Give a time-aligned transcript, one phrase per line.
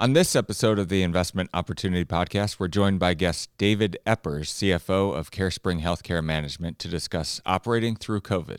[0.00, 5.12] On this episode of the Investment Opportunity Podcast, we're joined by guest David Eppers, CFO
[5.12, 8.58] of CareSpring Healthcare Management, to discuss operating through COVID.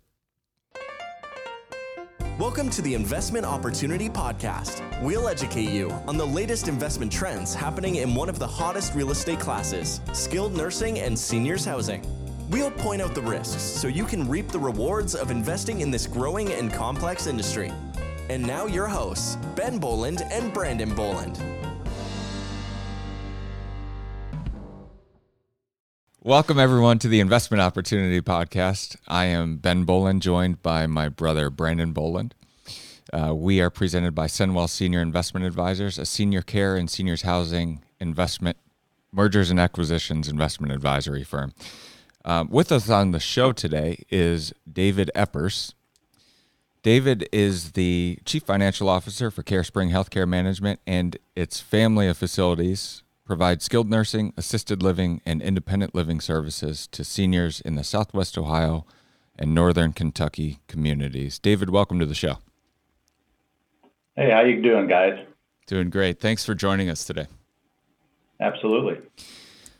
[2.38, 4.82] Welcome to the Investment Opportunity Podcast.
[5.02, 9.12] We'll educate you on the latest investment trends happening in one of the hottest real
[9.12, 12.06] estate classes skilled nursing and seniors housing.
[12.50, 16.06] We'll point out the risks so you can reap the rewards of investing in this
[16.06, 17.72] growing and complex industry.
[18.30, 21.40] And now, your hosts, Ben Bohland and Brandon Bohland.
[26.22, 28.98] Welcome, everyone, to the Investment Opportunity Podcast.
[29.08, 32.34] I am Ben Bohland, joined by my brother, Brandon Bohland.
[33.12, 37.82] Uh, we are presented by Senwell Senior Investment Advisors, a senior care and seniors housing
[38.00, 38.58] investment
[39.12, 41.52] mergers and acquisitions investment advisory firm.
[42.24, 45.74] Um, with us on the show today is David Eppers.
[46.82, 53.04] David is the Chief Financial Officer for CareSpring Healthcare Management and its family of facilities
[53.26, 58.86] provide skilled nursing, assisted living, and independent living services to seniors in the Southwest Ohio
[59.38, 61.38] and Northern Kentucky communities.
[61.38, 62.38] David, welcome to the show.
[64.16, 65.20] Hey, how you doing, guys?
[65.68, 66.22] Doing great.
[66.22, 67.28] Thanks for joining us today.
[68.40, 69.00] Absolutely.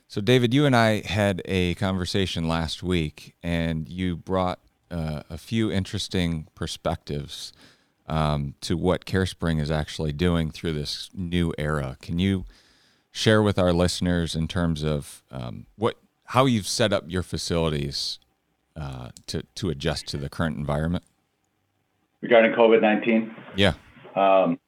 [0.10, 4.60] So, David, you and I had a conversation last week, and you brought
[4.92, 7.54] uh, a few interesting perspectives
[8.08, 11.98] um, to what CareSpring is actually doing through this new era.
[12.02, 12.46] Can you
[13.12, 15.96] share with our listeners in terms of um, what
[16.26, 18.20] how you've set up your facilities
[18.76, 21.04] uh, to to adjust to the current environment
[22.22, 23.36] regarding COVID nineteen?
[23.56, 23.74] Yeah.
[24.16, 24.60] Um,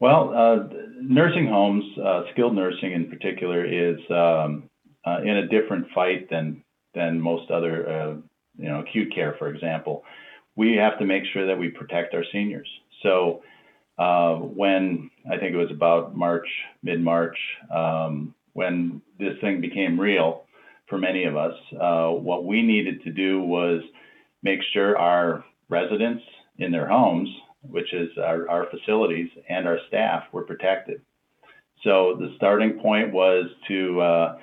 [0.00, 0.68] well, uh,
[1.00, 4.68] nursing homes, uh, skilled nursing in particular, is um,
[5.06, 6.62] uh, in a different fight than
[6.94, 8.14] than most other uh,
[8.56, 10.04] you know, acute care, for example,
[10.56, 12.68] we have to make sure that we protect our seniors.
[13.02, 13.42] So
[13.98, 16.46] uh, when I think it was about March,
[16.82, 17.36] mid March,
[17.74, 20.44] um, when this thing became real
[20.88, 23.82] for many of us, uh, what we needed to do was
[24.42, 26.22] make sure our residents
[26.58, 27.28] in their homes,
[27.62, 31.00] which is our, our facilities, and our staff were protected.
[31.82, 34.38] So the starting point was to uh,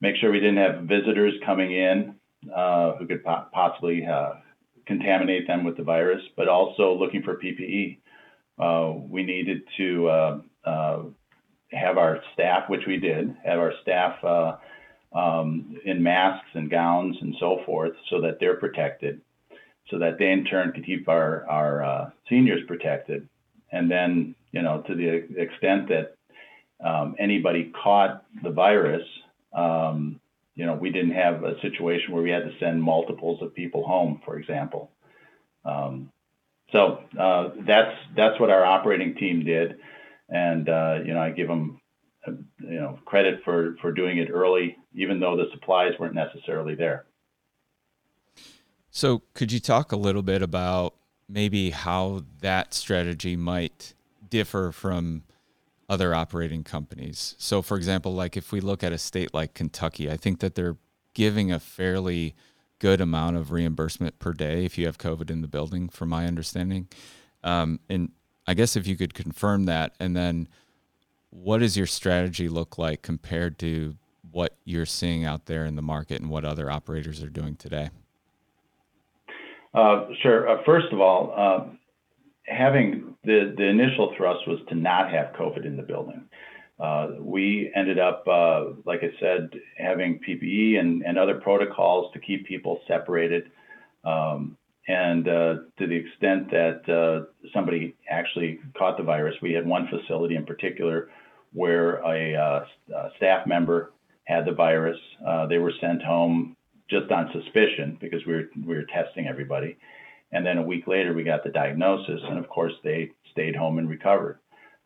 [0.00, 2.14] make sure we didn't have visitors coming in
[2.54, 4.34] uh, who could po- possibly uh,
[4.86, 7.98] contaminate them with the virus, but also looking for PPE.
[8.58, 11.02] Uh, we needed to uh, uh,
[11.72, 14.58] have our staff, which we did, have our staff
[15.12, 19.20] um, in masks and gowns and so forth, so that they're protected,
[19.88, 23.28] so that they in turn could keep our our seniors protected,
[23.72, 25.08] and then you know to the
[25.40, 26.16] extent that
[26.84, 29.06] um, anybody caught the virus.
[29.52, 30.20] Um,
[30.58, 33.86] you know, we didn't have a situation where we had to send multiples of people
[33.86, 34.90] home, for example.
[35.64, 36.10] Um,
[36.72, 39.78] so uh, that's that's what our operating team did,
[40.28, 41.80] and uh, you know, I give them
[42.26, 46.74] uh, you know credit for for doing it early, even though the supplies weren't necessarily
[46.74, 47.06] there.
[48.90, 50.94] So, could you talk a little bit about
[51.28, 53.94] maybe how that strategy might
[54.28, 55.22] differ from
[55.88, 57.34] other operating companies.
[57.38, 60.54] So, for example, like if we look at a state like Kentucky, I think that
[60.54, 60.76] they're
[61.14, 62.34] giving a fairly
[62.78, 66.26] good amount of reimbursement per day if you have COVID in the building, from my
[66.26, 66.88] understanding.
[67.42, 68.12] Um, and
[68.46, 70.48] I guess if you could confirm that, and then
[71.30, 73.96] what does your strategy look like compared to
[74.30, 77.90] what you're seeing out there in the market and what other operators are doing today?
[79.74, 80.48] Uh, sure.
[80.48, 81.64] Uh, first of all, uh,
[82.46, 86.24] having the, the initial thrust was to not have COVID in the building.
[86.80, 92.20] Uh, we ended up, uh, like I said, having PPE and, and other protocols to
[92.20, 93.50] keep people separated.
[94.02, 94.56] Um,
[94.86, 99.88] and uh, to the extent that uh, somebody actually caught the virus, we had one
[99.88, 101.10] facility in particular
[101.52, 102.64] where a, uh,
[102.96, 103.92] a staff member
[104.24, 104.98] had the virus.
[105.26, 106.56] Uh, they were sent home
[106.88, 109.76] just on suspicion because we were, we were testing everybody.
[110.32, 113.78] And then a week later, we got the diagnosis, and of course, they stayed home
[113.78, 114.38] and recovered.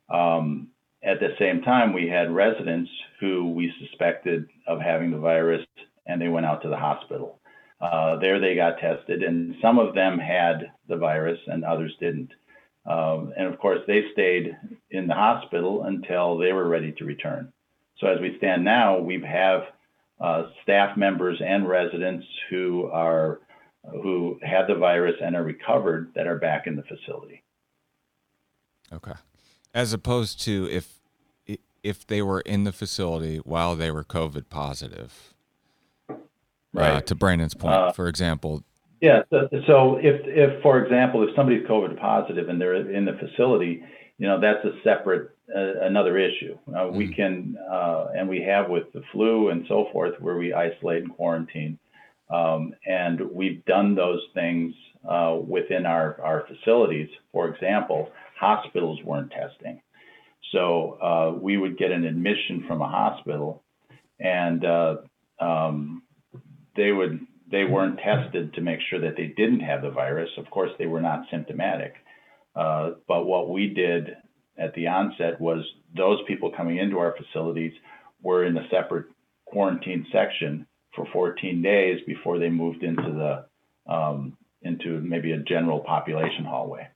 [0.08, 0.68] Um,
[1.02, 5.66] at the same time, we had residents who we suspected of having the virus,
[6.06, 7.40] and they went out to the hospital.
[7.80, 12.30] Uh, there, they got tested, and some of them had the virus, and others didn't.
[12.86, 14.56] Um, and of course, they stayed
[14.90, 17.52] in the hospital until they were ready to return.
[17.98, 19.62] So as we stand now, we have
[20.20, 23.40] uh, staff members and residents who are
[23.90, 27.42] who had the virus and are recovered that are back in the facility.
[28.92, 29.12] Okay.
[29.74, 30.98] As opposed to if
[31.82, 35.34] if they were in the facility while they were COVID positive.
[36.08, 36.14] Uh,
[36.72, 36.90] right.
[36.90, 38.62] Uh, to Brandon's point, uh, for example.
[39.00, 39.22] Yeah.
[39.30, 43.82] So, so, if if for example, if somebody's COVID positive and they're in the facility,
[44.18, 46.56] you know that's a separate a, another issue.
[46.68, 46.92] Uh, mm.
[46.92, 51.02] We can, uh, and we have with the flu and so forth, where we isolate
[51.02, 51.78] and quarantine.
[52.32, 54.74] Um, and we've done those things
[55.08, 57.08] uh, within our, our facilities.
[57.32, 59.82] For example, hospitals weren't testing.
[60.52, 63.62] So uh, we would get an admission from a hospital,
[64.18, 64.96] and uh,
[65.40, 66.02] um,
[66.76, 67.20] they would
[67.50, 70.30] they weren't tested to make sure that they didn't have the virus.
[70.38, 71.94] Of course, they were not symptomatic.
[72.56, 74.16] Uh, but what we did
[74.58, 75.64] at the onset was
[75.94, 77.72] those people coming into our facilities
[78.22, 79.06] were in a separate
[79.46, 85.80] quarantine section for 14 days before they moved into the um, into maybe a general
[85.80, 86.86] population hallway.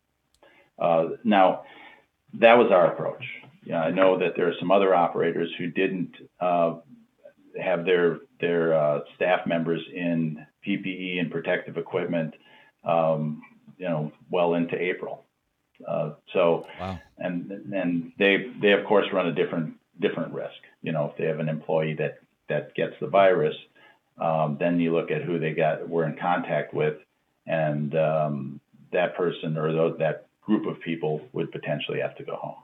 [0.78, 1.62] Uh, now,
[2.34, 3.24] that was our approach.
[3.64, 6.76] Yeah, I know that there are some other operators who didn't uh,
[7.60, 12.34] have their their uh, staff members in PPE and protective equipment,
[12.84, 13.42] um,
[13.78, 15.24] you know, well into April.
[15.86, 16.98] Uh, so, wow.
[17.18, 20.54] and and they they of course run a different different risk.
[20.82, 23.56] You know, if they have an employee that that gets the virus,
[24.18, 26.96] um, then you look at who they got were in contact with,
[27.46, 28.60] and um,
[28.92, 32.56] that person or those, that group of people would potentially have to go home.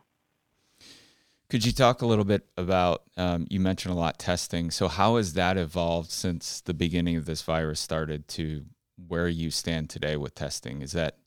[1.51, 3.03] Could you talk a little bit about?
[3.19, 4.71] Um, you mentioned a lot testing.
[4.71, 8.65] So how has that evolved since the beginning of this virus started to
[9.09, 10.81] where you stand today with testing?
[10.81, 11.19] Is that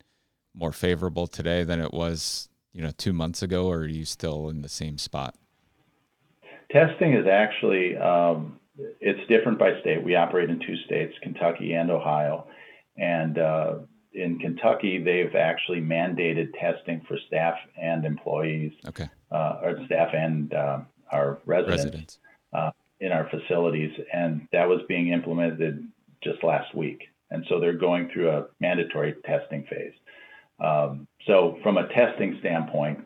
[0.56, 4.50] more favorable today than it was, you know, two months ago, or are you still
[4.50, 5.36] in the same spot?
[6.72, 8.60] Testing is actually um,
[9.00, 10.04] it's different by state.
[10.04, 12.48] We operate in two states, Kentucky and Ohio,
[12.98, 13.76] and uh,
[14.14, 20.54] in Kentucky, they've actually mandated testing for staff and employees, okay, uh, or staff and
[20.54, 20.80] uh,
[21.12, 22.18] our residents, residents.
[22.54, 25.86] Uh, in our facilities, and that was being implemented
[26.24, 27.04] just last week.
[27.30, 29.94] And so they're going through a mandatory testing phase.
[30.60, 33.06] Um, so from a testing standpoint,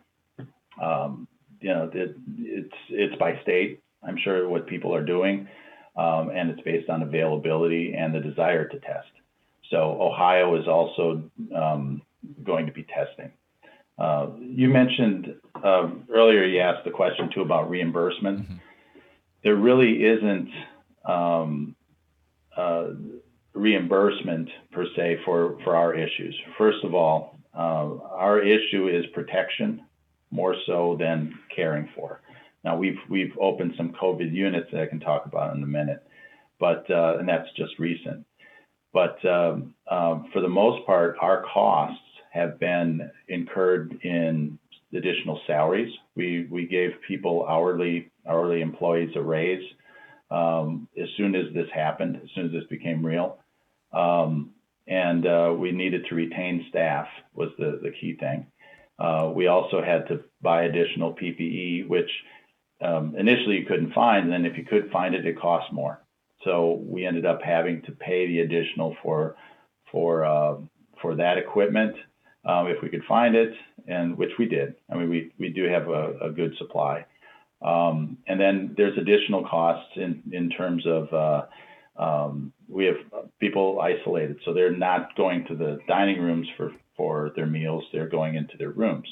[0.80, 1.26] um,
[1.60, 3.80] you know, it, it's it's by state.
[4.02, 5.48] I'm sure what people are doing,
[5.96, 9.08] um, and it's based on availability and the desire to test.
[9.70, 11.22] So Ohio is also
[11.54, 12.02] um,
[12.42, 13.32] going to be testing.
[13.98, 18.40] Uh, you mentioned uh, earlier, you asked the question too about reimbursement.
[18.40, 18.54] Mm-hmm.
[19.44, 20.48] There really isn't
[21.04, 21.76] um,
[22.56, 22.88] uh,
[23.52, 26.34] reimbursement per se for, for our issues.
[26.56, 29.82] First of all, uh, our issue is protection
[30.30, 32.20] more so than caring for.
[32.64, 36.06] Now we've we've opened some COVID units that I can talk about in a minute,
[36.58, 38.26] but uh, and that's just recent.
[38.92, 42.02] But um, um, for the most part, our costs
[42.32, 44.58] have been incurred in
[44.94, 45.92] additional salaries.
[46.16, 49.64] We we gave people hourly hourly employees a raise
[50.30, 53.38] um, as soon as this happened, as soon as this became real.
[53.92, 54.50] Um,
[54.86, 58.46] and uh, we needed to retain staff was the, the key thing.
[58.98, 62.10] Uh, we also had to buy additional PPE, which
[62.80, 66.00] um, initially you couldn't find, and then if you could find it, it cost more.
[66.44, 69.36] So we ended up having to pay the additional for
[69.92, 70.56] for uh,
[71.02, 71.96] for that equipment
[72.44, 73.52] um, if we could find it,
[73.86, 74.74] and which we did.
[74.90, 77.04] I mean, we we do have a, a good supply.
[77.62, 81.42] Um, and then there's additional costs in in terms of uh,
[82.00, 82.96] um, we have
[83.40, 88.08] people isolated, so they're not going to the dining rooms for, for their meals, they're
[88.08, 89.06] going into their rooms.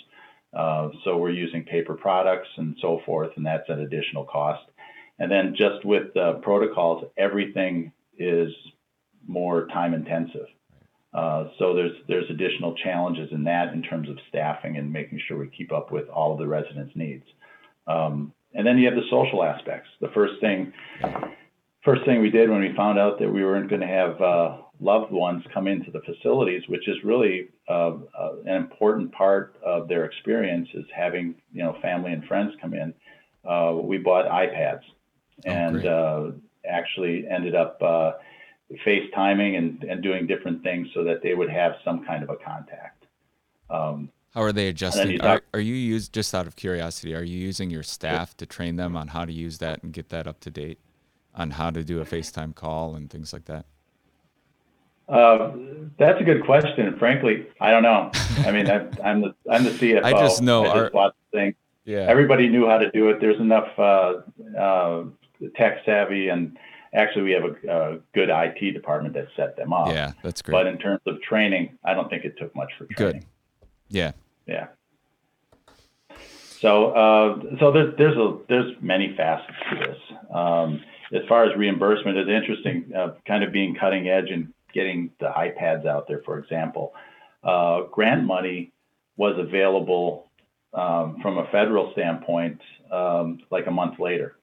[0.57, 4.65] Uh, so we're using paper products and so forth, and that's an additional cost.
[5.19, 8.53] And then just with protocols, everything is
[9.27, 10.47] more time intensive.
[11.13, 15.39] Uh, so there's there's additional challenges in that in terms of staffing and making sure
[15.39, 17.25] we keep up with all of the residents' needs.
[17.87, 19.89] Um, and then you have the social aspects.
[20.01, 20.73] The first thing
[21.85, 24.57] first thing we did when we found out that we weren't going to have uh,
[24.81, 29.89] loved ones come into the facilities, which is really uh, uh, an important part of
[29.89, 32.95] their experience, is having you know family and friends come in.
[33.49, 34.83] Uh, we bought iPads
[35.47, 36.31] oh, and uh,
[36.69, 38.13] actually ended up uh,
[38.87, 42.37] FaceTiming and, and doing different things so that they would have some kind of a
[42.37, 43.07] contact.
[43.71, 45.19] Um, how are they adjusting?
[45.19, 47.15] Talk, are, are, you use just out of curiosity?
[47.15, 50.11] Are you using your staff to train them on how to use that and get
[50.11, 50.79] that up to date?
[51.39, 53.65] on how to do a FaceTime call and things like that?
[55.09, 55.53] Uh,
[55.99, 56.97] that's a good question.
[56.99, 58.11] Frankly, I don't know.
[58.47, 60.05] I mean, I, am the I'm the CFO.
[60.05, 60.65] I just know.
[60.65, 61.55] I just our, thing.
[61.85, 62.07] Yeah.
[62.09, 63.21] Everybody knew how to do it.
[63.21, 64.21] There's enough uh,
[64.59, 65.05] uh,
[65.57, 66.59] tech savvy, and
[66.95, 69.89] actually, we have a, a, good IT department that set them up.
[69.89, 70.53] Yeah, that's great.
[70.53, 73.21] But in terms of training, I don't think it took much for training.
[73.21, 73.27] Good.
[73.89, 74.13] Yeah.
[74.47, 74.67] Yeah.
[76.61, 79.99] So, uh, so there's there's a there's many facets to this.
[80.35, 85.11] Um, as far as reimbursement, it's interesting, uh, kind of being cutting edge and getting
[85.21, 86.95] the iPads out there, for example.
[87.43, 88.73] Uh, grant money
[89.17, 90.31] was available
[90.75, 92.61] um, from a federal standpoint
[92.93, 94.37] um, like a month later.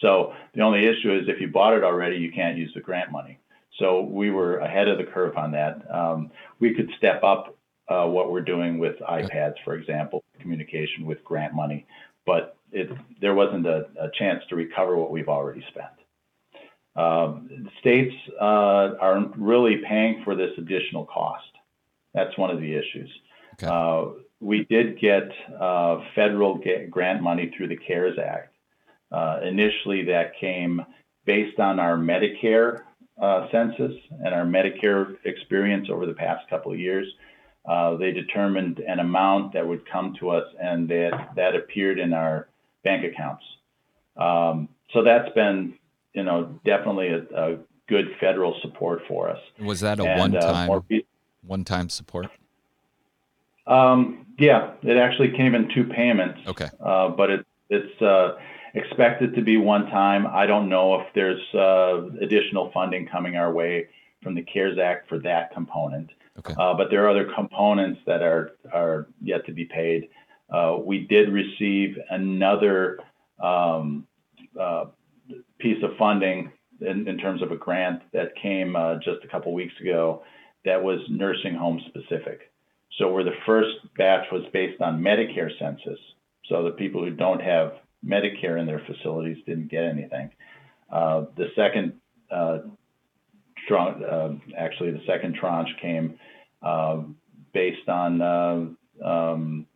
[0.00, 3.10] So the only issue is if you bought it already, you can't use the grant
[3.10, 3.38] money.
[3.78, 5.82] So we were ahead of the curve on that.
[5.92, 6.30] Um,
[6.60, 7.56] we could step up
[7.88, 11.86] uh, what we're doing with iPads, for example, communication with grant money,
[12.24, 15.86] but it, there wasn't a, a chance to recover what we've already spent.
[16.96, 21.44] Um, states uh, are really paying for this additional cost.
[22.14, 23.10] That's one of the issues.
[23.54, 23.66] Okay.
[23.70, 25.28] Uh, we did get
[25.60, 26.60] uh, federal
[26.90, 28.54] grant money through the CARES Act.
[29.12, 30.84] Uh, initially, that came
[31.24, 32.82] based on our Medicare
[33.20, 33.92] uh, census
[34.24, 37.06] and our Medicare experience over the past couple of years.
[37.66, 42.12] Uh, they determined an amount that would come to us, and that that appeared in
[42.12, 42.48] our
[42.84, 43.42] bank accounts.
[44.16, 45.74] Um, so that's been,
[46.16, 47.58] you know, definitely a, a,
[47.88, 49.38] good federal support for us.
[49.60, 50.80] Was that a and, one-time uh,
[51.42, 52.26] one-time support?
[53.68, 56.40] Um, yeah, it actually came in two payments.
[56.48, 56.68] Okay.
[56.84, 58.38] Uh, but it, it's uh,
[58.74, 60.26] expected to be one time.
[60.26, 63.86] I don't know if there's uh, additional funding coming our way
[64.20, 66.10] from the CARES Act for that component.
[66.40, 66.54] Okay.
[66.58, 70.08] Uh, but there are other components that are are yet to be paid.
[70.50, 72.98] Uh, we did receive another
[73.40, 74.08] um,
[74.60, 74.86] uh,
[75.58, 79.74] piece of funding in, in, terms of a grant that came just a couple weeks
[79.80, 80.22] ago
[80.64, 82.52] that was nursing home specific.
[82.98, 85.98] So where the first batch was based on Medicare census,
[86.48, 90.30] so the people who don't have Medicare in their facilities didn't get anything.
[90.90, 91.94] Uh, the second,
[92.30, 92.58] uh,
[93.70, 96.18] uh, actually, the second tranche came
[96.62, 97.02] uh,
[97.52, 98.66] based on uh,
[99.04, 99.66] um,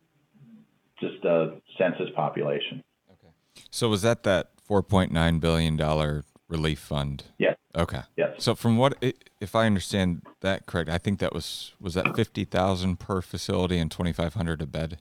[0.99, 2.81] just a census population.
[3.11, 3.33] Okay.
[3.69, 7.25] So was that that 4.9 billion dollar relief fund?
[7.37, 7.57] Yes.
[7.75, 8.01] Okay.
[8.15, 8.35] Yes.
[8.37, 9.03] So from what,
[9.39, 13.77] if I understand that correct, I think that was was that fifty thousand per facility
[13.77, 14.99] and twenty five hundred a bed,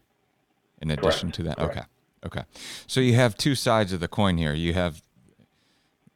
[0.81, 1.35] in addition correct.
[1.37, 1.57] to that.
[1.59, 1.77] Correct.
[1.77, 1.87] Okay.
[2.27, 2.43] Okay.
[2.87, 4.53] So you have two sides of the coin here.
[4.53, 5.03] You have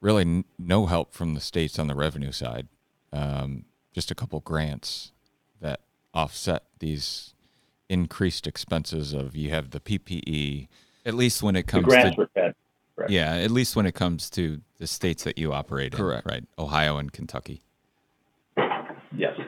[0.01, 2.69] really n- no help from the states on the revenue side.
[3.13, 5.13] Um, just a couple grants
[5.61, 5.81] that
[6.13, 7.33] offset these
[7.89, 10.69] increased expenses of you have the PPE.
[11.07, 12.54] At least when it comes the grants to were fed.
[13.05, 13.13] Correct.
[13.13, 16.27] Yeah, at least when it comes to the states that you operate Correct.
[16.27, 16.45] in, right?
[16.59, 17.63] Ohio and Kentucky.
[19.17, 19.39] Yes.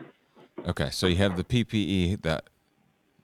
[0.67, 2.45] Okay, so you have the PPE that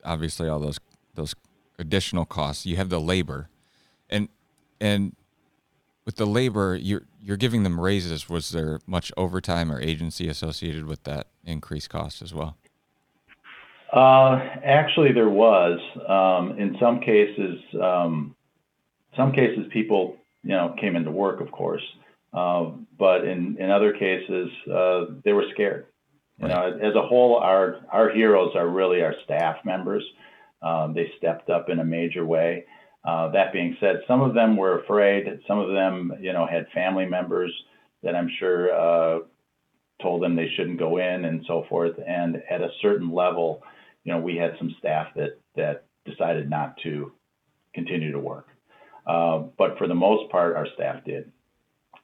[0.05, 0.79] obviously all those
[1.15, 1.35] those
[1.79, 2.65] additional costs.
[2.67, 3.49] You have the labor,
[4.09, 4.29] and
[4.81, 5.15] and
[6.05, 8.29] with the labor, you're you're giving them raises.
[8.29, 12.57] Was there much overtime or agency associated with that increased cost as well?
[13.93, 15.79] Uh, actually, there was.
[16.09, 18.35] Um, in some cases, um,
[19.15, 21.83] some cases people you know came into work, of course,
[22.33, 25.87] uh, but in in other cases uh, they were scared.
[26.39, 26.79] You right.
[26.79, 30.03] know, as a whole, our our heroes are really our staff members.
[30.63, 32.65] Um, they stepped up in a major way.
[33.05, 35.27] Uh, that being said, some of them were afraid.
[35.49, 37.53] Some of them, you know, had family members
[38.03, 39.21] that I'm sure uh,
[40.01, 41.97] told them they shouldn't go in and so forth.
[42.07, 43.63] And at a certain level,
[44.05, 47.13] you know, we had some staff that that decided not to
[47.75, 48.49] continue to work.
[49.07, 51.31] Uh, but for the most part, our staff did.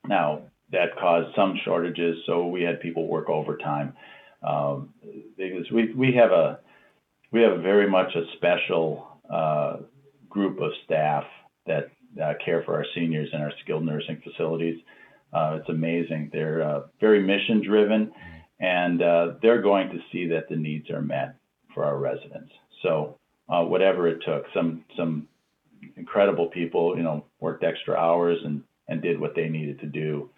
[0.07, 3.95] Now, that caused some shortages, so we had people work overtime.
[4.43, 4.95] Um,
[5.37, 6.61] because we, we have a
[7.33, 9.79] we have very much a special uh,
[10.29, 11.25] group of staff
[11.67, 11.91] that
[12.23, 14.79] uh, care for our seniors in our skilled nursing facilities.
[15.33, 16.31] Uh, it's amazing.
[16.33, 18.13] They're uh, very mission driven,
[18.61, 21.35] and uh, they're going to see that the needs are met
[21.75, 22.53] for our residents.
[22.83, 25.27] So whatever it took, some some
[25.97, 30.31] incredible people, you know, worked extra hours and, and did what they needed to do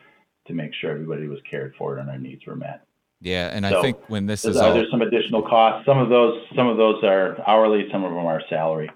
[0.47, 2.87] to make sure everybody was cared for and our needs were met.
[3.21, 4.73] Yeah, and so, I think when this is all...
[4.73, 5.85] there's some additional costs.
[5.85, 8.91] Some of those some of those are hourly, some of them are salary.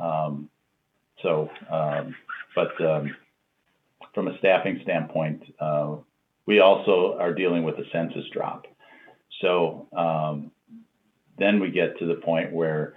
[0.00, 0.48] Um,
[1.22, 2.14] so, um,
[2.54, 3.14] but um,
[4.14, 5.96] from a staffing standpoint, uh,
[6.46, 8.66] we also are dealing with a census drop.
[9.42, 10.50] So um,
[11.38, 12.94] then we get to the point where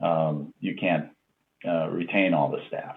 [0.00, 1.08] um, you can't
[1.66, 2.96] uh, retain all the staff.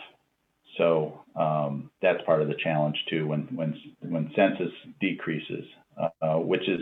[0.78, 3.28] So um, that's part of the challenge too.
[3.28, 5.66] When when when census decreases,
[6.22, 6.82] uh, which is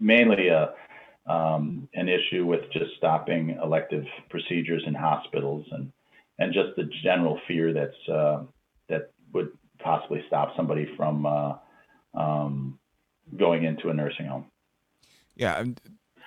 [0.00, 0.74] mainly a
[1.26, 5.92] um, an issue with just stopping elective procedures in hospitals and
[6.38, 8.42] and just the general fear that's uh,
[8.88, 11.54] that would possibly stop somebody from uh,
[12.14, 12.78] um,
[13.36, 14.46] going into a nursing home.
[15.36, 15.64] Yeah,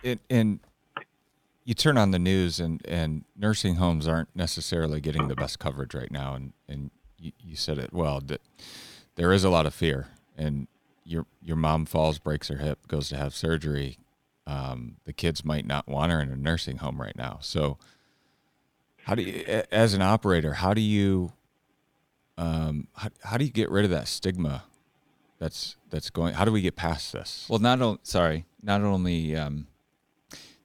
[0.04, 0.60] it, and
[1.68, 5.94] you turn on the news and, and nursing homes aren't necessarily getting the best coverage
[5.94, 6.34] right now.
[6.34, 8.40] And, and you, you said it well that
[9.16, 10.08] there is a lot of fear
[10.38, 10.70] and
[11.04, 13.98] your, your mom falls, breaks her hip, goes to have surgery.
[14.46, 17.40] Um, the kids might not want her in a nursing home right now.
[17.42, 17.78] So
[19.04, 21.34] How do you, as an operator, how do you,
[22.38, 24.64] um, how, how do you get rid of that stigma
[25.38, 26.34] that's that's going?
[26.34, 27.46] How do we get past this?
[27.50, 29.68] Well, not only sorry, not only um,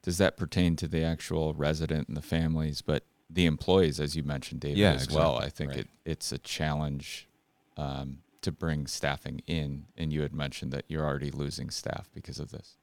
[0.03, 4.23] does that pertain to the actual resident and the families, but the employees, as you
[4.23, 5.39] mentioned, David, Yeah, as well.
[5.39, 5.81] I think Right.
[5.81, 7.29] it, it's a challenge
[7.77, 12.39] um, to bring staffing in, and you had mentioned that you're already losing staff because
[12.39, 12.77] of this.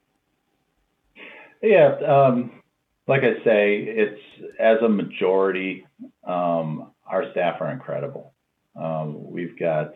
[1.62, 2.62] Yeah, um,
[3.08, 4.22] like I say, it's
[4.60, 5.86] as a majority,
[6.24, 8.34] um, our staff are incredible.
[8.76, 9.94] Um, we've got,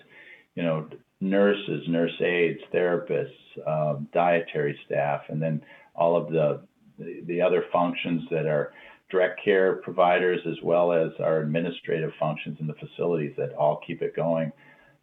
[0.55, 0.89] you know,
[1.21, 3.29] nurses, nurse aides, therapists,
[3.65, 5.63] um, dietary staff, and then
[5.95, 6.61] all of the,
[6.97, 8.73] the the other functions that are
[9.09, 14.01] direct care providers, as well as our administrative functions in the facilities that all keep
[14.01, 14.51] it going.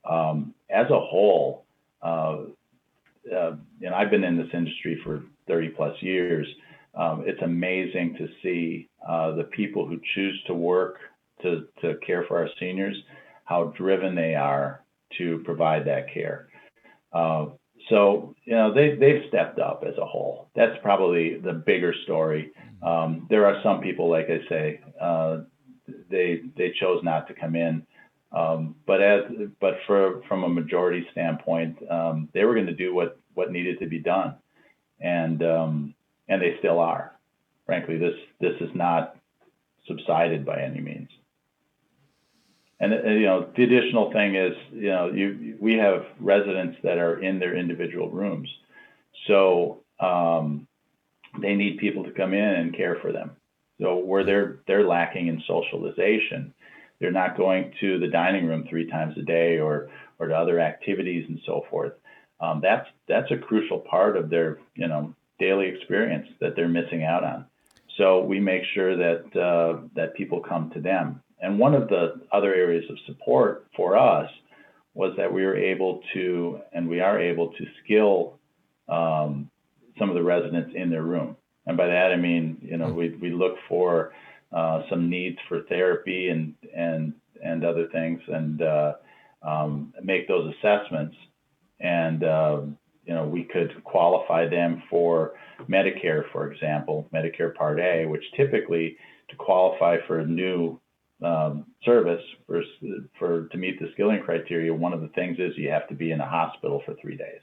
[0.09, 1.64] Um, as a whole,
[2.02, 2.38] uh,
[3.32, 6.47] uh, and I've been in this industry for 30 plus years.
[6.94, 10.97] Um, it's amazing to see uh, the people who choose to work
[11.42, 12.97] to, to care for our seniors,
[13.44, 14.82] how driven they are
[15.18, 16.49] to provide that care.
[17.90, 20.49] So, you know, they, they've stepped up as a whole.
[20.54, 22.52] That's probably the bigger story.
[22.82, 25.40] Um, there are some people, like I say, uh,
[26.09, 27.85] they, they chose not to come in.
[28.32, 29.23] Um, but as
[29.61, 33.80] but for from a majority standpoint, um, they were going to do what what needed
[33.80, 34.37] to be done,
[35.00, 35.94] and um,
[36.28, 37.18] and they still are.
[37.66, 39.16] Frankly, this this is not
[39.88, 41.09] subsided by any means.
[42.80, 46.99] And, uh, you know, the additional thing is, you know, you we have residents that
[46.99, 48.49] are in their individual rooms,
[49.26, 50.66] so um,
[51.40, 53.32] they need people to come in and care for them.
[53.80, 56.54] So where they're they're lacking in socialization,
[57.00, 60.58] they're not going to the dining room three times a day or or to other
[60.60, 61.92] activities and so forth.
[62.40, 67.04] Um, that's that's a crucial part of their you know daily experience that they're missing
[67.04, 67.46] out on.
[67.96, 71.22] So we make sure that uh, that people come to them.
[71.40, 74.30] And one of the other areas of support for us
[74.94, 78.38] was that we were able to, and we are able to skill
[78.88, 79.50] um,
[79.99, 81.36] some of the residents in their room.
[81.67, 84.12] And by that I mean, you know, we, we look for
[84.52, 88.93] uh, some needs for therapy and and and other things, and uh,
[89.43, 91.17] um, make those assessments.
[91.78, 92.62] And uh,
[93.04, 95.34] you know, we could qualify them for
[95.69, 98.97] Medicare, for example, Medicare Part A, which typically
[99.28, 100.78] to qualify for a new
[101.23, 102.63] um, service for,
[103.19, 106.13] for to meet the skilling criteria, one of the things is you have to be
[106.13, 107.41] in a hospital for three days.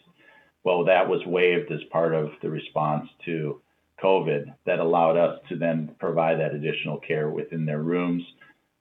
[0.63, 3.61] Well, that was waived as part of the response to
[4.03, 8.23] COVID that allowed us to then provide that additional care within their rooms,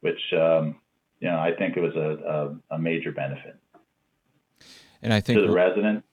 [0.01, 0.77] which um,
[1.21, 3.57] you know I think it was a, a, a major benefit
[5.03, 6.05] And I think to the resident.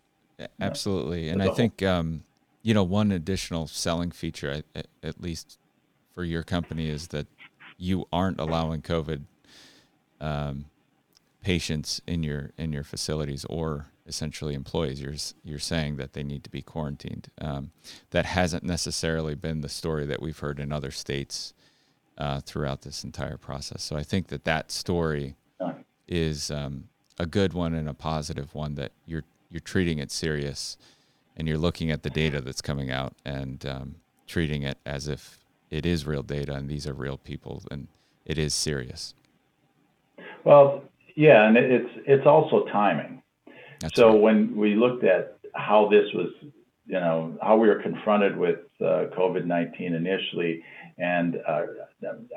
[0.59, 2.23] Absolutely, and I think um,
[2.61, 5.57] you know one additional selling feature, at, at- at least
[6.13, 7.27] for your company, is that
[7.77, 9.23] you aren't allowing COVID
[10.21, 10.65] um,
[11.43, 15.01] patients in your in your facilities or essentially employees.
[15.01, 17.29] You're you're saying that they need to be quarantined.
[17.39, 17.71] Um,
[18.11, 21.53] that hasn't necessarily been the story that we've heard in other states
[22.17, 23.83] uh, throughout this entire process.
[23.83, 25.35] So I think that that story
[26.07, 26.85] is um,
[27.17, 30.77] a good one and a positive one that you're you're treating it serious
[31.35, 33.95] and you're looking at the data that's coming out and um,
[34.27, 35.42] treating it as if
[35.73, 37.87] it is real data and these are real people and
[38.25, 39.15] it is serious.
[40.43, 40.83] Well,
[41.15, 43.21] yeah, and it's it's also timing.
[43.81, 44.21] That's so right.
[44.21, 46.29] when we looked at how this was,
[46.85, 50.63] you know, how we were confronted with uh, COVID nineteen initially,
[50.97, 51.63] and uh,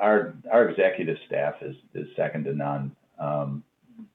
[0.00, 2.94] our our executive staff is is second to none.
[3.18, 3.62] Um,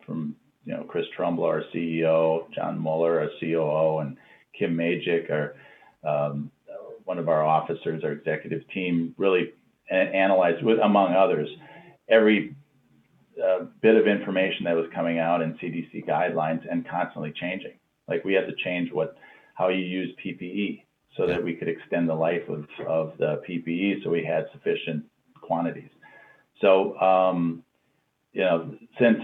[0.06, 4.18] from you know Chris Trumbull, our CEO, John Mueller, our COO, and
[4.58, 5.56] Kim Majic, our
[6.04, 6.52] um,
[7.12, 9.52] one of our officers, our executive team, really
[9.90, 11.50] analyzed, with among others,
[12.08, 12.56] every
[13.38, 17.74] uh, bit of information that was coming out in CDC guidelines and constantly changing.
[18.08, 19.18] Like we had to change what
[19.56, 20.86] how you use PPE
[21.18, 25.04] so that we could extend the life of, of the PPE so we had sufficient
[25.42, 25.92] quantities.
[26.62, 27.62] So um,
[28.32, 29.22] you know, since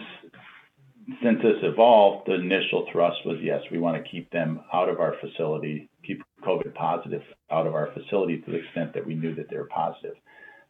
[1.23, 5.00] since this evolved, the initial thrust was yes, we want to keep them out of
[5.00, 9.36] our facility, keep COVID positive out of our facility to the extent that we knew
[9.36, 10.15] that they were positive.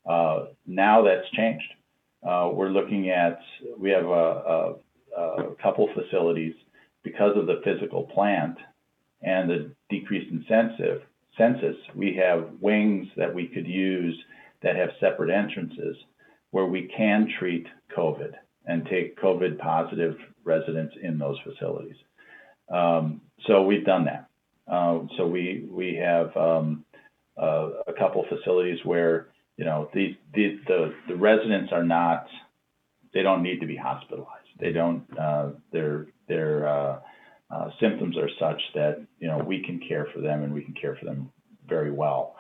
[0.05, 1.71] Uh, now that's changed.
[2.27, 3.39] Uh, we're looking at,
[3.77, 4.09] we have a,
[5.17, 6.53] a, a couple facilities
[7.03, 8.57] because of the physical plant
[9.21, 11.01] and the decreased incentive,
[11.37, 14.17] census, we have wings that we could use
[14.63, 15.95] that have separate entrances
[16.51, 18.33] where we can treat COVID
[18.65, 21.95] and take COVID positive residents in those facilities.
[22.73, 24.27] Um, so we've done that.
[24.71, 26.83] Uh, so we we have um,
[27.41, 29.27] uh, a couple facilities where
[29.57, 32.27] you know, these the the residents are not,
[33.13, 34.47] they don't need to be hospitalized.
[34.59, 35.03] They don't.
[35.19, 36.99] Uh, their their uh,
[37.49, 40.75] uh, symptoms are such that you know we can care for them and we can
[40.75, 41.31] care for them
[41.67, 42.35] very well.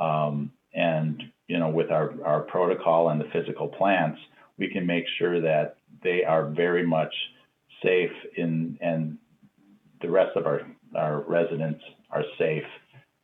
[0.00, 4.18] Um, and you know, with our our protocol and the physical plants,
[4.58, 7.14] we can make sure that they are very much
[7.82, 9.18] safe in and
[10.00, 10.62] the rest of our
[10.96, 12.64] our residents are safe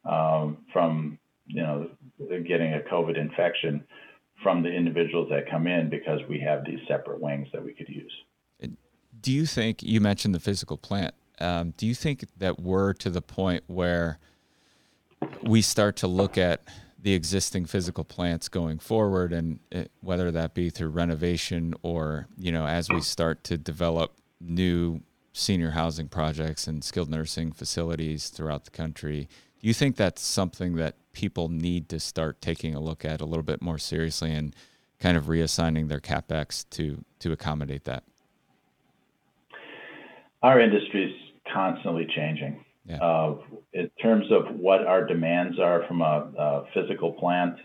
[0.05, 3.85] um, from you know getting a COVID infection
[4.43, 7.89] from the individuals that come in because we have these separate wings that we could
[7.89, 8.13] use.
[9.21, 11.13] Do you think you mentioned the physical plant?
[11.41, 14.19] Um, do you think that we're to the point where
[15.43, 16.63] we start to look at
[17.01, 22.53] the existing physical plants going forward, and it, whether that be through renovation or you
[22.53, 25.01] know as we start to develop new
[25.39, 29.29] senior housing projects and skilled nursing facilities throughout the country,
[29.61, 33.25] do you think that's something that people need to start taking a look at a
[33.25, 34.55] little bit more seriously and
[35.01, 38.05] kind of reassigning their capex to to accommodate that?
[40.43, 42.65] Our industry is constantly changing.
[42.85, 42.99] Yeah.
[42.99, 43.37] Uh,
[43.73, 47.57] in terms of what our demands are from a, a physical plant,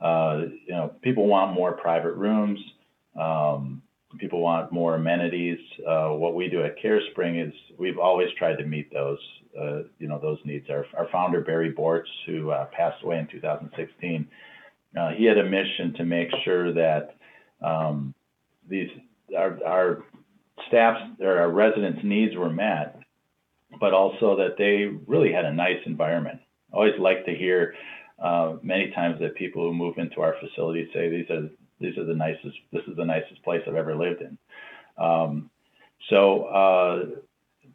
[0.00, 2.60] uh, you know, people want more private rooms.
[3.18, 3.82] Um,
[4.16, 5.58] people want more amenities.
[5.86, 9.18] Uh, what we do at CareSpring is we've always tried to meet those,
[9.60, 10.70] uh, you know, those needs.
[10.70, 14.26] Our, our founder Barry Bortz, who uh, passed away in 2016,
[14.98, 17.16] uh, he had a mission to make sure that
[17.60, 18.14] um,
[18.66, 18.88] these
[19.36, 20.04] our, our
[20.68, 22.98] staff's or our residents' needs were met,
[23.78, 26.40] but also that they really had a nice environment.
[26.72, 27.74] I always like to hear
[28.22, 32.04] uh, many times that people who move into our facility say these are these are
[32.04, 34.38] the nicest this is the nicest place I've ever lived in.
[35.02, 35.50] Um,
[36.10, 37.04] so uh,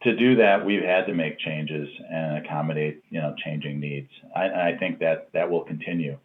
[0.03, 4.09] to do that, we've had to make changes and accommodate you know changing needs.
[4.35, 6.17] I, I think that that will continue.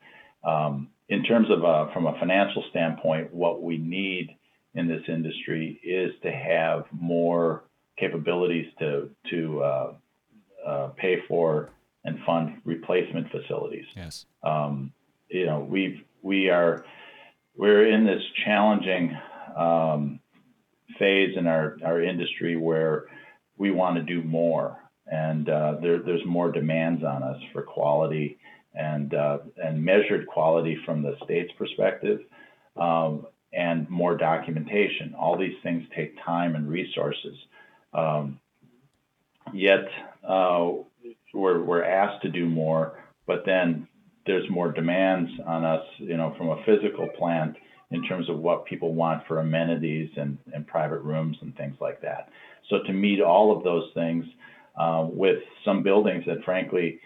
[0.45, 4.37] Um, in terms of uh, from a financial standpoint, what we need
[4.75, 7.65] in this industry is to have more
[7.99, 9.93] capabilities to to uh,
[10.67, 11.71] uh, pay for
[12.05, 13.87] and fund replacement facilities.
[13.97, 14.27] Yes.
[14.43, 14.93] Um,
[15.29, 16.85] you know, we've we are
[17.59, 19.15] we're in this challenging
[19.57, 20.21] um,
[20.99, 23.07] phase in our our industry where
[23.59, 28.39] we want to do more, and uh, there, there's more demands on us for quality
[28.75, 32.21] and uh, and measured quality from the state's perspective.
[32.77, 35.15] Um, and more documentation.
[35.19, 37.35] All these things take time and resources.
[37.95, 38.41] Um,
[39.55, 39.89] yet
[40.23, 40.73] uh,
[41.33, 43.88] we're, we're asked to do more, but then
[44.29, 47.57] there's more demands on us, you know, from a physical plant
[47.91, 52.03] in terms of what people want for amenities and, and private rooms and things like
[52.03, 52.29] that.
[52.69, 54.27] So to meet all of those things
[54.77, 57.01] uh, with some buildings that frankly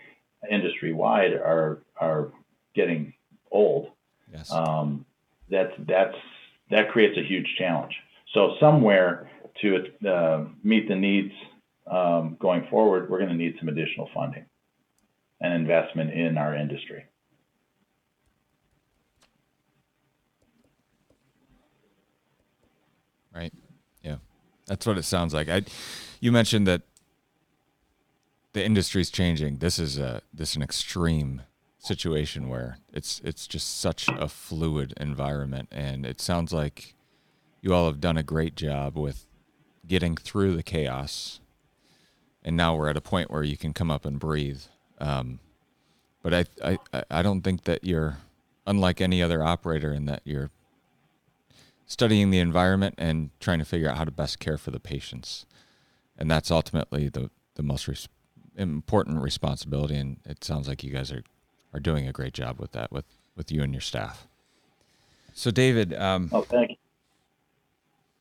[0.51, 2.33] industry wide are are
[2.75, 3.15] getting
[3.53, 3.93] old.
[4.33, 4.51] Yes.
[4.51, 5.07] Um,
[5.49, 6.17] that's that's
[6.71, 7.95] that creates a huge challenge.
[8.35, 9.31] So somewhere
[9.61, 11.33] to uh, meet the needs
[11.89, 14.47] um, going forward, we're going to need some additional funding
[15.41, 17.05] and investment in our industry.
[23.35, 23.53] Right.
[24.03, 24.17] Yeah,
[24.67, 25.49] that's what it sounds like.
[25.49, 25.63] I,
[26.21, 26.83] you mentioned that
[28.53, 29.59] the industry's changing.
[29.59, 31.43] This is a this is an extreme
[31.83, 36.95] situation where it's it's just such a fluid environment and it sounds like
[37.61, 39.27] you all have done a great job with
[39.89, 41.41] getting through the chaos
[42.45, 44.61] and now we're at a point where you can come up and breathe
[45.01, 45.41] um,
[46.23, 48.19] but I, I i don't think that you're
[48.65, 50.51] unlike any other operator in that you're
[51.93, 55.47] studying the environment and trying to figure out how to best care for the patients
[56.19, 58.09] and that's ultimately the the most res-
[58.57, 61.23] important responsibility and it sounds like you guys are
[61.75, 63.05] are doing a great job with that with
[63.37, 64.27] with you and your staff.
[65.35, 65.95] So, David.
[65.95, 66.77] Um, oh, thank you.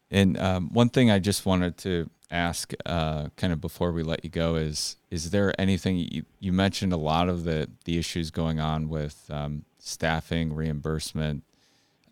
[0.10, 4.24] And um, one thing I just wanted to ask, uh, kind of before we let
[4.24, 8.32] you go, is is there anything you, you mentioned a lot of the the issues
[8.32, 11.44] going on with um, staffing, reimbursement.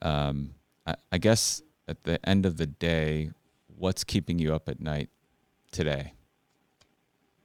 [0.01, 0.51] Um,
[0.85, 3.31] I, I guess at the end of the day,
[3.77, 5.09] what's keeping you up at night
[5.71, 6.13] today?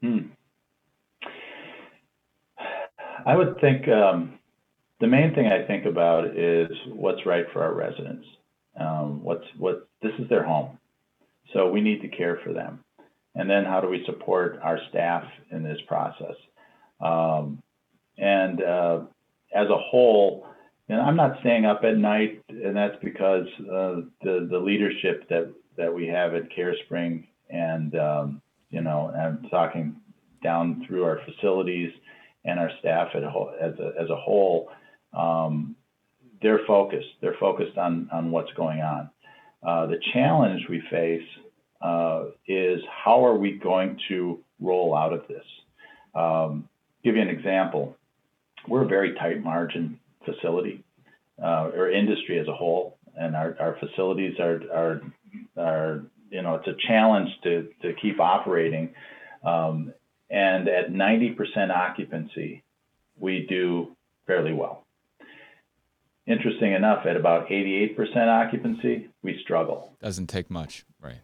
[0.00, 0.18] Hmm.
[3.26, 4.38] I would think um,
[5.00, 8.26] the main thing I think about is what's right for our residents.
[8.78, 10.78] Um, what's what this is their home,
[11.52, 12.80] so we need to care for them.
[13.36, 16.34] And then how do we support our staff in this process?
[17.00, 17.62] Um,
[18.18, 19.00] and uh,
[19.54, 20.46] as a whole,
[20.88, 25.52] and I'm not staying up at night, and that's because uh, the the leadership that
[25.76, 29.96] that we have at CareSpring, and um, you know, I'm talking
[30.42, 31.90] down through our facilities
[32.44, 34.68] and our staff at as a, as a whole,
[35.16, 35.74] um,
[36.42, 37.08] they're focused.
[37.22, 39.10] They're focused on on what's going on.
[39.66, 41.26] Uh, the challenge we face
[41.80, 45.44] uh, is how are we going to roll out of this?
[46.14, 46.68] Um,
[47.02, 47.96] give you an example.
[48.68, 50.84] We're a very tight margin facility,
[51.42, 55.00] uh, or industry as a whole, and our, our facilities are, are
[55.56, 58.94] are you know it's a challenge to to keep operating.
[59.44, 59.92] Um,
[60.30, 61.36] and at 90%
[61.70, 62.62] occupancy,
[63.18, 63.94] we do
[64.26, 64.84] fairly well.
[66.26, 69.92] Interesting enough, at about 88% occupancy, we struggle.
[70.02, 71.20] Doesn't take much, right?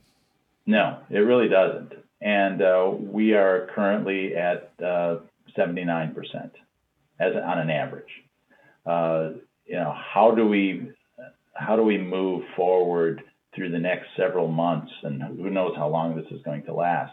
[0.67, 1.95] No, it really doesn't.
[2.21, 5.17] And uh, we are currently at uh,
[5.57, 6.15] 79%
[7.19, 8.11] as on an average.
[8.87, 9.31] Uh,
[9.67, 10.91] you know, how do we
[11.55, 13.23] how do we move forward
[13.55, 17.13] through the next several months, and who knows how long this is going to last?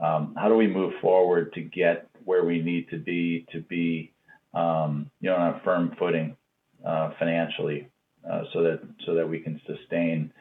[0.00, 4.12] Um, how do we move forward to get where we need to be to be,
[4.52, 6.36] um, you know, on a firm footing
[6.84, 7.88] uh, financially,
[8.30, 10.32] uh, so that so that we can sustain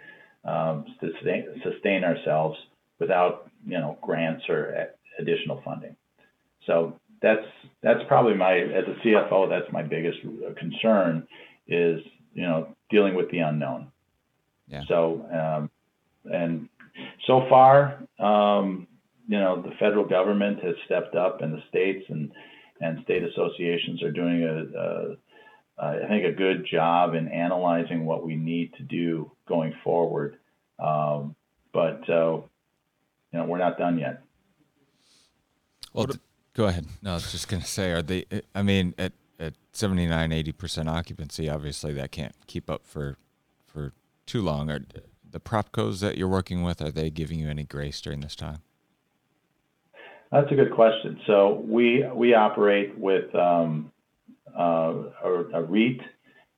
[0.43, 2.57] um, sustain sustain ourselves
[2.99, 5.95] without you know grants or additional funding.
[6.65, 7.47] So that's
[7.81, 10.19] that's probably my as a CFO that's my biggest
[10.57, 11.27] concern
[11.67, 11.99] is
[12.33, 13.91] you know dealing with the unknown.
[14.67, 14.83] Yeah.
[14.87, 15.71] So um,
[16.31, 16.69] and
[17.25, 18.87] so far, um,
[19.27, 22.31] you know, the federal government has stepped up, and the states and
[22.79, 28.25] and state associations are doing a, a I think a good job in analyzing what
[28.25, 30.37] we need to do going forward.
[30.77, 31.35] Um,
[31.73, 32.41] but uh,
[33.31, 34.21] you know, we're not done yet.
[35.91, 36.07] Well,
[36.55, 36.87] go ahead.
[37.03, 38.25] No, I was just going to say, are they?
[38.55, 43.17] I mean, at at 79, 80 percent occupancy, obviously that can't keep up for
[43.67, 43.93] for
[44.25, 44.71] too long.
[44.71, 44.79] Are
[45.29, 48.59] the propcos that you're working with are they giving you any grace during this time?
[50.31, 51.19] That's a good question.
[51.27, 53.91] So we we operate with um,
[54.57, 56.01] uh, a, a, REIT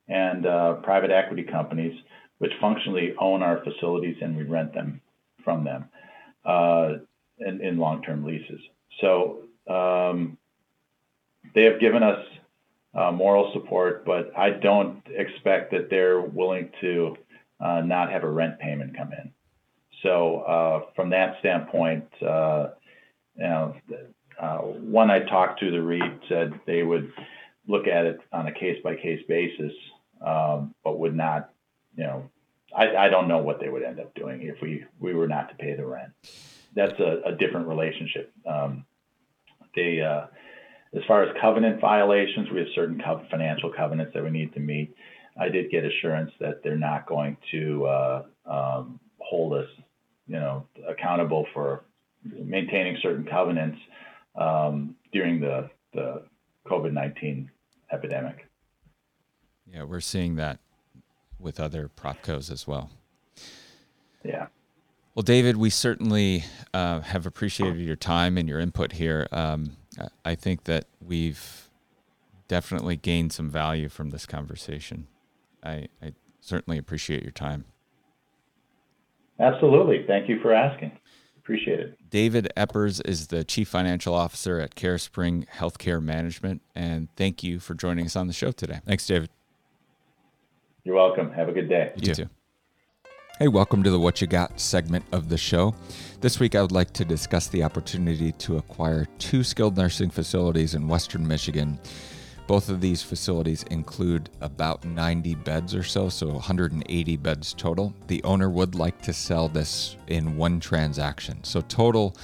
[0.07, 1.99] and uh, private equity companies,
[2.37, 5.01] which functionally own our facilities and we rent them
[5.43, 5.89] from them
[6.45, 6.93] uh,
[7.39, 8.61] in, in long-term leases.
[9.01, 10.37] So um,
[11.53, 12.25] they have given us
[12.93, 17.17] uh, moral support, but I don't expect that they're willing to
[17.59, 19.31] uh, not have a rent payment come in.
[20.03, 22.27] So uh, from that standpoint, you
[23.37, 23.75] know,
[24.39, 27.11] one I talked to the REIT said they would
[27.67, 29.73] look at it on a case by case basis,
[30.25, 31.51] um, but would not,
[31.95, 32.29] you know,
[32.75, 35.49] I, I don't know what they would end up doing if we, we were not
[35.49, 36.11] to pay the rent.
[36.75, 38.31] That's a, a different relationship.
[38.45, 38.85] Um,
[39.75, 40.27] they, uh,
[40.95, 44.59] as far as covenant violations, we have certain co- financial covenants that we need to
[44.59, 44.93] meet.
[45.39, 49.67] I did get assurance that they're not going to uh, um, hold us,
[50.27, 51.83] you know, accountable for
[52.23, 53.77] maintaining certain covenants
[54.35, 56.23] um, during the the
[56.67, 57.49] COVID nineteen
[57.91, 58.47] epidemic.
[59.65, 60.59] Yeah, we're seeing that
[61.39, 62.89] with other propcos as well.
[64.23, 64.47] Yeah.
[65.17, 66.43] Well, David, we certainly
[66.75, 69.27] uh, have appreciated your time and your input here.
[69.31, 69.75] Um,
[70.23, 71.71] I think that we've
[72.47, 75.07] definitely gained some value from this conversation.
[75.63, 77.65] I, I certainly appreciate your time.
[79.39, 80.05] Absolutely.
[80.05, 80.91] Thank you for asking.
[81.39, 81.97] Appreciate it.
[82.11, 86.61] David Eppers is the Chief Financial Officer at CareSpring Healthcare Management.
[86.75, 88.81] And thank you for joining us on the show today.
[88.85, 89.31] Thanks, David.
[90.83, 91.31] You're welcome.
[91.31, 91.91] Have a good day.
[91.95, 92.23] You, you too.
[92.25, 92.29] too.
[93.39, 95.75] Hey, welcome to the What You Got segment of the show.
[96.21, 100.73] This week, I would like to discuss the opportunity to acquire two skilled nursing facilities
[100.73, 101.79] in Western Michigan
[102.47, 107.93] both of these facilities include about 90 beds or so, so 180 beds total.
[108.07, 111.43] The owner would like to sell this in one transaction.
[111.43, 112.15] So, total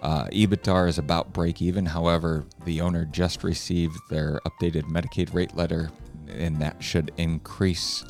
[0.00, 1.84] uh, EBITDA is about break even.
[1.84, 5.90] However, the owner just received their updated Medicaid rate letter,
[6.28, 8.04] and that should increase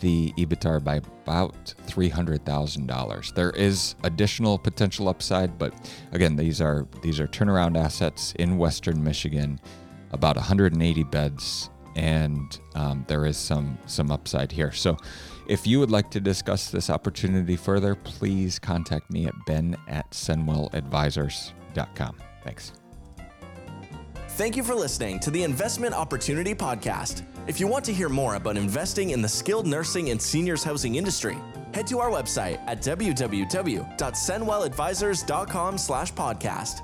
[0.00, 3.34] the EBITDA by about $300,000.
[3.34, 5.74] There is additional potential upside, but
[6.12, 9.58] again, these are these are turnaround assets in Western Michigan
[10.12, 14.72] about 180 beds, and um, there is some some upside here.
[14.72, 14.96] So,
[15.48, 20.10] if you would like to discuss this opportunity further, please contact me at ben at
[20.10, 22.16] senwelladvisors.com.
[22.44, 22.72] Thanks.
[24.30, 27.24] Thank you for listening to the Investment Opportunity Podcast.
[27.48, 30.96] If you want to hear more about investing in the skilled nursing and seniors housing
[30.96, 31.38] industry,
[31.72, 36.82] head to our website at www.senwelladvisors.com slash podcast.